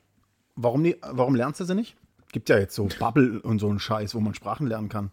[0.57, 1.96] Warum, nie, warum lernst du sie nicht?
[2.33, 5.11] Gibt ja jetzt so Bubble und so einen Scheiß, wo man Sprachen lernen kann.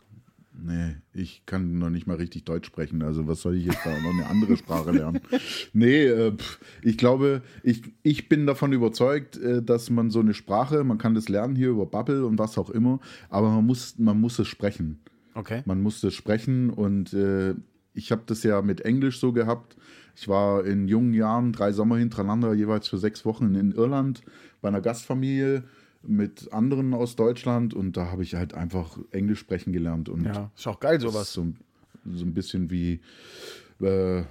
[0.57, 3.01] Nee, ich kann noch nicht mal richtig Deutsch sprechen.
[3.01, 5.19] Also was soll ich jetzt da noch eine andere Sprache lernen?
[5.73, 6.33] Nee, äh,
[6.81, 11.13] ich glaube, ich, ich bin davon überzeugt, äh, dass man so eine Sprache, man kann
[11.13, 12.99] das lernen hier über Bubble und was auch immer,
[13.29, 14.99] aber man muss, man muss es sprechen.
[15.33, 15.63] Okay.
[15.65, 17.55] Man musste sprechen und äh,
[17.93, 19.75] ich habe das ja mit Englisch so gehabt.
[20.15, 24.21] Ich war in jungen Jahren drei Sommer hintereinander jeweils für sechs Wochen in Irland
[24.61, 25.63] bei einer Gastfamilie
[26.07, 30.51] mit anderen aus Deutschland und da habe ich halt einfach Englisch sprechen gelernt und Ja,
[30.55, 31.33] ist auch geil sowas.
[31.33, 31.47] so,
[32.11, 33.01] so ein bisschen wie
[33.81, 34.23] äh,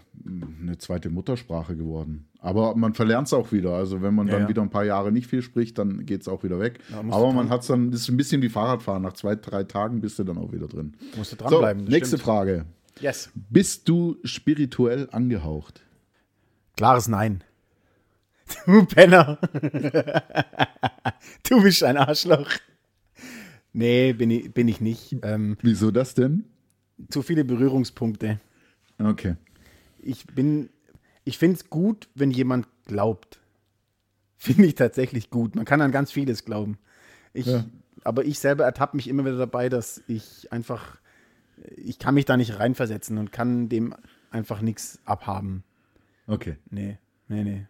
[0.62, 2.26] eine zweite Muttersprache geworden.
[2.38, 3.72] Aber man verlernt es auch wieder.
[3.74, 4.48] Also wenn man Ja, dann ja.
[4.48, 6.78] wieder ein paar Jahre nicht viel spricht, dann geht es auch wieder weg.
[6.90, 9.02] Ja, Aber man hat es dann, das ist ein bisschen wie Fahrradfahren.
[9.02, 10.94] Nach zwei, drei Tagen bist du dann auch wieder drin.
[11.16, 11.84] Musst du So, dranbleiben.
[11.86, 12.22] das nächste stimmt.
[12.22, 12.64] Frage.
[13.00, 13.30] Yes.
[13.50, 15.82] Bist du spirituell angehaucht?
[16.76, 17.42] Klares Nein.
[18.66, 19.38] Du Penner.
[21.48, 22.50] du bist ein Arschloch.
[23.72, 25.16] Nee, bin ich, bin ich nicht.
[25.22, 26.44] Ähm, Wieso das denn?
[27.08, 28.40] zu viele Berührungspunkte.
[28.98, 29.36] Okay.
[29.98, 30.70] Ich bin,
[31.24, 33.40] ich finde es gut, wenn jemand glaubt.
[34.36, 35.56] Finde ich tatsächlich gut.
[35.56, 36.78] Man kann an ganz vieles glauben.
[37.32, 37.64] Ich, Ja.
[38.04, 40.98] Aber ich selber ertappe mich immer wieder dabei, dass ich einfach,
[41.76, 43.94] ich kann mich da nicht reinversetzen und kann dem
[44.30, 45.64] einfach nichts abhaben.
[46.26, 46.56] Okay.
[46.70, 47.66] Nee, nee, nee.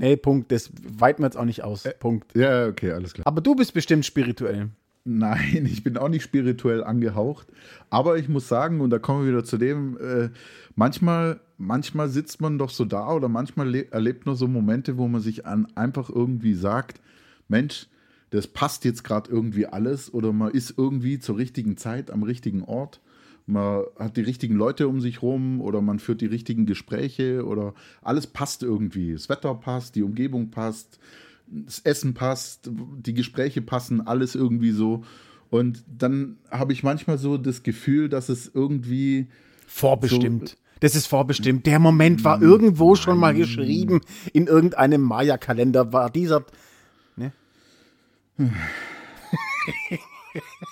[0.00, 0.50] Nee, Punkt.
[0.50, 1.84] Das weiten wir jetzt auch nicht aus.
[1.98, 2.34] Punkt.
[2.34, 3.26] Ja, okay, alles klar.
[3.26, 4.70] Aber du bist bestimmt spirituell.
[5.04, 7.48] Nein, ich bin auch nicht spirituell angehaucht.
[7.90, 10.30] Aber ich muss sagen, und da kommen wir wieder zu dem, äh,
[10.74, 15.06] manchmal, manchmal sitzt man doch so da oder manchmal le- erlebt man so Momente, wo
[15.06, 17.00] man sich an, einfach irgendwie sagt,
[17.48, 17.86] Mensch,
[18.30, 22.62] das passt jetzt gerade irgendwie alles oder man ist irgendwie zur richtigen Zeit am richtigen
[22.62, 23.00] Ort.
[23.50, 27.74] Man hat die richtigen Leute um sich rum oder man führt die richtigen Gespräche oder
[28.02, 29.12] alles passt irgendwie.
[29.12, 30.98] Das Wetter passt, die Umgebung passt,
[31.46, 35.04] das Essen passt, die Gespräche passen, alles irgendwie so.
[35.50, 39.26] Und dann habe ich manchmal so das Gefühl, dass es irgendwie
[39.66, 40.56] Vorbestimmt.
[40.80, 41.66] Das ist vorbestimmt.
[41.66, 44.00] Der Moment war irgendwo schon mal geschrieben.
[44.32, 46.44] In irgendeinem Maya-Kalender war dieser.
[47.16, 47.32] Ne?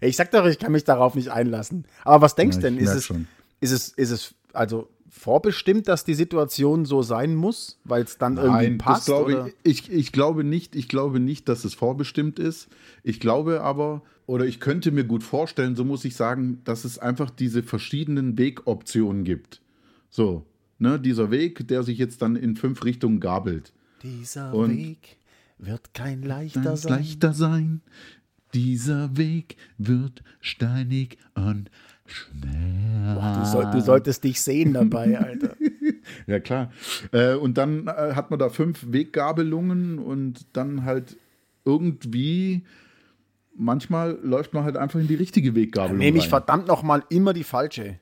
[0.00, 1.84] ich sag doch, ich kann mich darauf nicht einlassen.
[2.04, 2.84] Aber was denkst Ja, du ich denn?
[2.84, 3.26] Ist es, schon.
[3.60, 8.36] ist, es, ist es also vorbestimmt, dass die Situation so sein muss, weil es dann
[8.38, 9.00] irgendwie Nein, passt?
[9.00, 12.68] das glaube ich, ich, ich glaube nicht, ich glaube nicht, dass es vorbestimmt ist.
[13.02, 16.98] Ich glaube aber, oder ich könnte mir gut vorstellen, so muss ich sagen, dass es
[16.98, 19.60] einfach diese verschiedenen Wegoptionen gibt.
[20.08, 20.44] So,
[20.78, 23.72] ne, dieser Weg, der sich jetzt dann in fünf Richtungen gabelt.
[24.02, 25.16] Dieser Und- Weg
[25.58, 26.92] wird kein leichter sein.
[26.92, 27.80] leichter sein.
[28.54, 31.70] Dieser Weg wird steinig und
[32.06, 33.38] schwer.
[33.40, 35.54] Du, soll, du solltest dich sehen dabei, Alter.
[36.26, 36.70] Ja, klar.
[37.12, 41.16] Äh, und dann äh, hat man da fünf Weggabelungen und dann halt
[41.64, 42.62] irgendwie,
[43.56, 45.98] manchmal läuft man halt einfach in die richtige Weggabelung.
[45.98, 46.30] Nehme ich rein.
[46.30, 47.98] verdammt noch mal immer die falsche.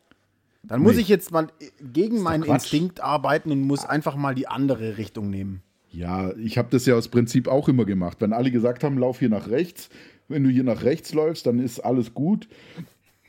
[0.63, 1.03] Dann muss Nee.
[1.03, 1.47] ich jetzt mal
[1.81, 2.65] gegen meinen Quatsch.
[2.73, 5.63] Instinkt arbeiten und muss einfach mal die andere Richtung nehmen.
[5.93, 8.19] Ja, ich habe das ja aus Prinzip auch immer gemacht.
[8.21, 9.89] Wenn alle gesagt haben, lauf hier nach rechts,
[10.31, 12.49] wenn du hier nach rechts läufst, dann ist alles gut.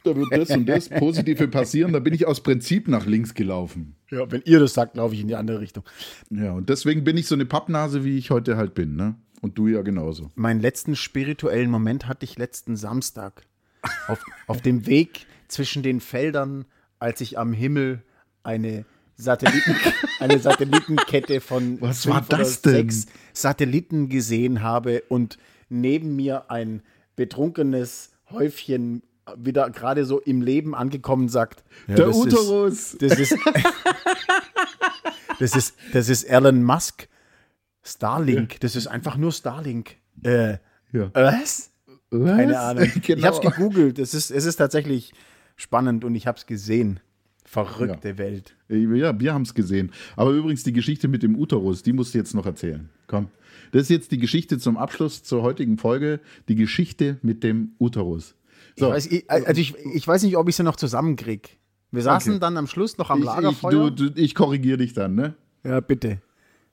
[0.03, 1.93] Da wird das und das Positive passieren.
[1.93, 3.95] Da bin ich aus Prinzip nach links gelaufen.
[4.09, 5.83] Ja, wenn ihr das sagt, laufe ich in die andere Richtung.
[6.29, 8.95] Ja, und deswegen bin ich so eine Pappnase, wie ich heute halt bin.
[8.95, 9.15] Ne?
[9.41, 10.31] Und du ja genauso.
[10.35, 13.45] Meinen letzten spirituellen Moment hatte ich letzten Samstag.
[14.07, 16.65] Auf, auf dem Weg zwischen den Feldern,
[16.99, 18.03] als ich am Himmel
[18.43, 18.85] eine,
[19.17, 19.75] Satelliten,
[20.19, 22.73] eine Satellitenkette von Was fünf war oder das denn?
[22.73, 25.37] sechs Satelliten gesehen habe und
[25.71, 26.81] neben mir ein
[27.15, 29.03] betrunkenes Häufchen
[29.37, 31.63] wieder gerade so im Leben angekommen sagt.
[31.87, 32.97] ja, Der das ist- Uterus.
[32.99, 33.35] Das ist,
[35.39, 37.07] das ist, das ist Elon Musk.
[37.83, 38.59] Starlink.
[38.59, 39.95] Das ist einfach nur Starlink.
[40.23, 40.57] Äh,
[40.91, 41.09] Ja.
[41.13, 41.71] was?
[42.11, 42.57] Keine Was?
[42.57, 42.83] Ahnung.
[42.95, 43.25] Ich genau.
[43.27, 43.97] habe es gegoogelt.
[43.99, 45.13] Es ist, es ist tatsächlich
[45.55, 46.99] spannend und ich habe es gesehen.
[47.43, 48.55] Verrückte Welt.
[48.69, 49.91] Ja, wir haben es gesehen.
[50.15, 52.89] Aber übrigens die Geschichte mit dem Uterus, die musst du jetzt noch erzählen.
[53.07, 53.29] Komm.
[53.71, 56.19] Das ist jetzt die Geschichte zum Abschluss zur heutigen Folge.
[56.47, 58.35] Die Geschichte mit dem Uterus.
[58.77, 61.49] So, Ich, weiß, ich, also ich, ich weiß nicht, ob ich sie noch zusammenkriege.
[61.91, 62.39] Wir saßen Okay.
[62.39, 63.91] dann am Schluss noch am ich, ich, Lagerfeuer.
[63.91, 65.35] du, du, ich korrigiere dich dann, ne?
[65.63, 66.21] Ja, bitte.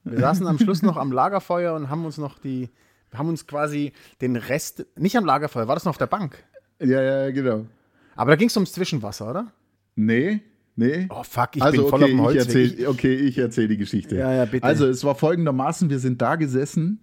[0.05, 2.71] Wir saßen am Schluss noch am Lagerfeuer und haben uns noch die,
[3.13, 6.43] haben uns quasi den Rest, nicht am Lagerfeuer, war das noch auf der Bank?
[6.81, 7.67] Ja, ja, genau.
[8.15, 9.53] Aber da ging es ums Zwischenwasser, oder?
[9.97, 10.41] Nee,
[10.79, 11.09] Nee?
[11.11, 12.71] Oh fuck, ich also, bin voll okay, auf dem ich Holzweg.
[12.71, 14.15] erzähl, okay, ich erzähle die Geschichte.
[14.15, 14.65] Ja, ja, bitte.
[14.65, 17.01] Also, es war folgendermaßen: Wir sind da gesessen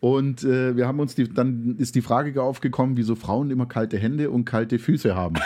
[0.00, 3.98] und äh, wir haben uns die, dann ist die Frage aufgekommen, wieso Frauen immer kalte
[3.98, 5.36] Hände und kalte Füße haben.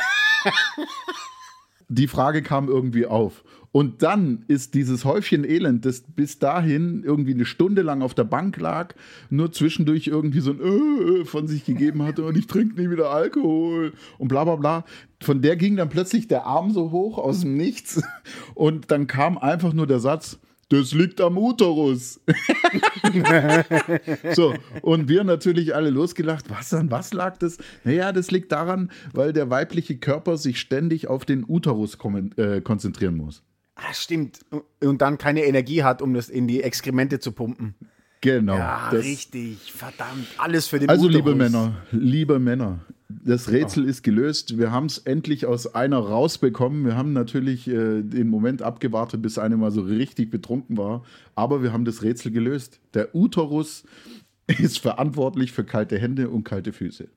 [1.89, 3.43] die Frage kam irgendwie auf.
[3.75, 8.23] Und dann ist dieses Häufchen Elend, das bis dahin irgendwie eine Stunde lang auf der
[8.23, 8.95] Bank lag,
[9.31, 13.11] nur zwischendurch irgendwie so ein äh, von sich gegeben hatte und ich trinke nie wieder
[13.11, 14.85] Alkohol und bla bla bla.
[15.21, 18.01] Von der ging dann plötzlich der Arm so hoch aus dem Nichts
[18.55, 22.21] und dann kam einfach nur der Satz, das liegt am Uterus.
[24.37, 26.49] so, und wir natürlich alle losgelacht.
[26.49, 27.59] Was an was lag das?
[27.83, 31.99] Naja, das liegt daran, weil der weibliche Körper sich ständig auf den Uterus
[32.37, 33.43] äh, konzentrieren muss.
[33.77, 34.41] Ah, stimmt.
[34.81, 37.75] Und dann keine Energie hat, um das in die Exkremente zu pumpen.
[38.21, 38.57] Genau.
[38.57, 39.73] Ja, richtig.
[39.73, 40.27] Verdammt.
[40.39, 41.17] Alles für den also, Uterus.
[41.17, 44.57] liebe Männer, liebe Männer, das Rätsel ist gelöst.
[44.57, 46.87] Wir haben es endlich aus einer rausbekommen.
[46.87, 51.05] Wir haben natürlich äh, den Moment abgewartet, bis eine mal so richtig betrunken war.
[51.35, 52.81] Aber wir haben das Rätsel gelöst.
[52.95, 53.85] Der Uterus
[54.47, 57.09] ist verantwortlich für kalte Hände und kalte Füße.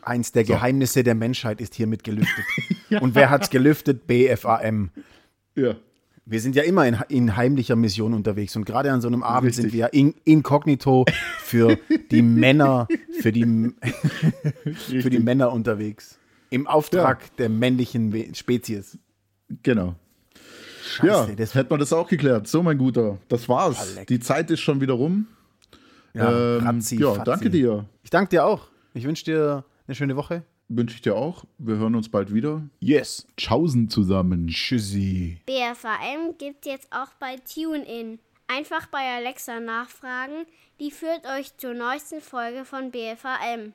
[0.00, 2.44] Eins der Geheimnisse der Menschheit ist hiermit gelüftet.
[3.00, 4.06] Und wer hat's gelüftet?
[4.06, 4.90] BFAM.
[5.56, 5.74] Ja.
[6.28, 9.48] Wir sind ja immer in, in heimlicher Mission unterwegs und gerade an so einem Abend
[9.48, 9.62] Richtig.
[9.62, 11.04] sind wir in, inkognito
[11.38, 11.78] für
[12.10, 12.88] die Männer,
[13.20, 13.72] für die,
[15.00, 16.18] für die Männer unterwegs.
[16.50, 18.98] Im Auftrag der männlichen Spezies.
[19.62, 19.94] Genau.
[20.84, 22.48] Scheiße, ja, das hätten wir das auch geklärt.
[22.48, 23.94] So, mein Guter, das war's.
[23.94, 24.06] leck.
[24.08, 25.26] Die Zeit ist schon wieder rum.
[26.14, 27.24] ja, Ähm, Ratzi, ja, Fatzi.
[27.24, 27.84] danke dir.
[28.02, 28.68] Ich danke dir auch.
[28.94, 30.42] Ich wünsche dir eine schöne Woche.
[30.68, 31.44] Wünsche ich dir auch.
[31.58, 32.62] Wir hören uns bald wieder.
[32.80, 33.26] Yes.
[33.36, 34.48] Tschaußen zusammen.
[34.48, 35.38] Tschüssi.
[35.46, 38.18] BFAM gibt's jetzt auch bei TuneIn.
[38.48, 40.46] Einfach bei Alexa nachfragen,
[40.78, 43.64] die führt euch zur neuesten Folge von BFAM.